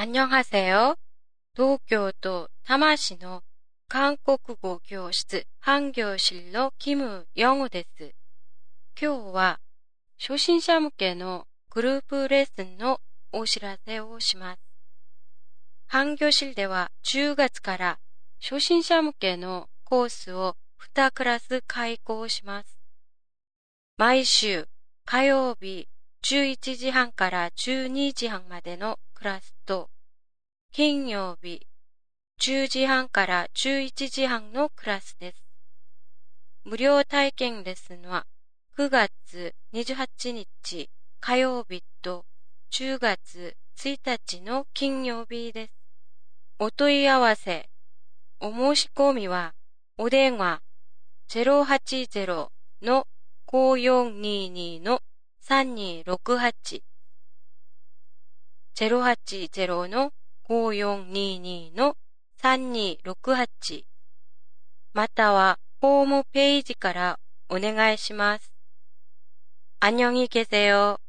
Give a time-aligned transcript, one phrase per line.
[0.00, 0.94] アンニョン
[1.56, 3.42] 東京都多摩市の
[3.88, 8.14] 韓国語教室、半シルのキム・ヨンウです。
[8.96, 9.58] 今日は
[10.20, 13.00] 初心者向けのグループレッスンの
[13.32, 14.60] お知らせをします。
[15.88, 17.98] 半シルでは10月から
[18.40, 20.54] 初心者向けのコースを
[20.94, 22.78] 2クラス開講します。
[23.96, 24.68] 毎週
[25.06, 25.88] 火曜日
[26.22, 29.90] 11時半から12時半までのクラスと、
[30.70, 31.66] 金曜日、
[32.40, 35.42] 10時半から11時半のクラスです。
[36.62, 38.26] 無料体験レッスンは、
[38.76, 42.24] 9月28日火曜日と、
[42.70, 45.72] 10月1日の金曜日です。
[46.60, 47.68] お問い合わせ、
[48.38, 49.54] お申し込みは、
[49.96, 50.62] お電話
[51.28, 52.46] 080
[53.48, 55.00] 5422
[55.44, 56.82] 3268
[58.78, 60.12] 080
[60.44, 61.92] 5422
[62.40, 63.84] 3268
[64.94, 68.52] またはホームページからお願いします。
[69.80, 71.07] 안녕히계세요